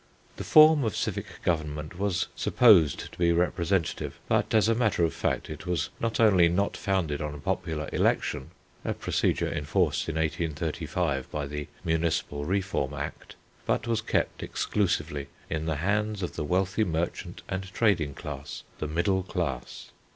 [0.37, 5.13] The form of civic government was supposed to be representative, but as a matter of
[5.13, 8.49] fact it was not only not founded on popular election
[8.83, 13.35] (a procedure enforced in 1835 by the Municipal Reform Act),
[13.67, 18.87] but was kept exclusively in the hands of the wealthy merchant and trading class, the
[18.87, 19.91] middle class.